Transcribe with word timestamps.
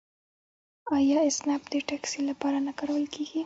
آیا 0.97 1.17
اسنپ 1.27 1.63
د 1.71 1.75
ټکسي 1.89 2.21
لپاره 2.29 2.57
نه 2.67 2.71
کارول 2.79 3.03
کیږي؟ 3.13 3.39